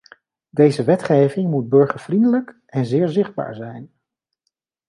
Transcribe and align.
Deze 0.49 0.83
wetgeving 0.83 1.49
moet 1.49 1.69
burgervriendelijk 1.69 2.55
en 2.65 2.85
zeer 2.85 3.07
zichtbaar 3.09 3.55
zijn. 3.55 3.91